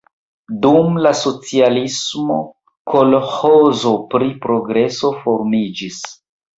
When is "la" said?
1.07-1.11